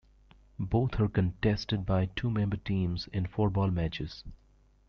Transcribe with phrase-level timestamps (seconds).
[0.57, 4.23] Both are contested by two-member teams in four-ball matches.